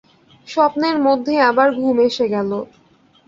স্বপ্নের 0.47 0.95
মধ্যেই 0.99 1.39
আবার 1.49 1.67
ঘুম 1.75 1.97
এসে 2.07 2.25
গেল। 2.29 2.51